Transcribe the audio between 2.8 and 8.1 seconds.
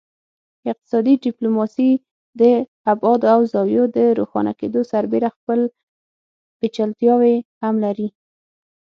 ابعادو او زاویو د روښانه کیدو سربیره خپل پیچلتیاوې هم لري